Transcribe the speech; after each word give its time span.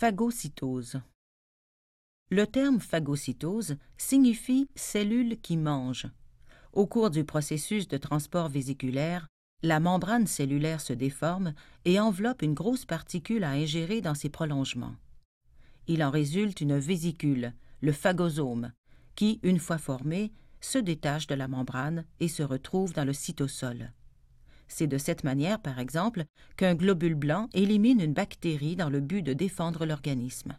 Phagocytose. 0.00 1.00
Le 2.30 2.46
terme 2.46 2.78
phagocytose 2.78 3.78
signifie 3.96 4.68
cellule 4.76 5.40
qui 5.40 5.56
mange. 5.56 6.06
Au 6.72 6.86
cours 6.86 7.10
du 7.10 7.24
processus 7.24 7.88
de 7.88 7.96
transport 7.96 8.48
vésiculaire, 8.48 9.26
la 9.64 9.80
membrane 9.80 10.28
cellulaire 10.28 10.80
se 10.80 10.92
déforme 10.92 11.52
et 11.84 11.98
enveloppe 11.98 12.42
une 12.42 12.54
grosse 12.54 12.84
particule 12.84 13.42
à 13.42 13.50
ingérer 13.50 14.00
dans 14.00 14.14
ses 14.14 14.28
prolongements. 14.28 14.94
Il 15.88 16.04
en 16.04 16.12
résulte 16.12 16.60
une 16.60 16.78
vésicule, 16.78 17.52
le 17.80 17.90
phagosome, 17.90 18.70
qui, 19.16 19.40
une 19.42 19.58
fois 19.58 19.78
formé, 19.78 20.32
se 20.60 20.78
détache 20.78 21.26
de 21.26 21.34
la 21.34 21.48
membrane 21.48 22.04
et 22.20 22.28
se 22.28 22.44
retrouve 22.44 22.92
dans 22.92 23.04
le 23.04 23.12
cytosol. 23.12 23.92
C'est 24.68 24.86
de 24.86 24.98
cette 24.98 25.24
manière, 25.24 25.60
par 25.60 25.78
exemple, 25.78 26.24
qu'un 26.56 26.74
globule 26.74 27.14
blanc 27.14 27.48
élimine 27.54 28.00
une 28.00 28.12
bactérie 28.12 28.76
dans 28.76 28.90
le 28.90 29.00
but 29.00 29.22
de 29.22 29.32
défendre 29.32 29.86
l'organisme. 29.86 30.56